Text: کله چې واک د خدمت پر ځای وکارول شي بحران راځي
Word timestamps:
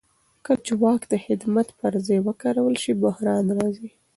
کله 0.45 0.59
چې 0.65 0.73
واک 0.81 1.01
د 1.09 1.13
خدمت 1.25 1.67
پر 1.79 1.93
ځای 2.05 2.19
وکارول 2.27 2.75
شي 2.83 2.91
بحران 3.03 3.45
راځي 3.57 3.89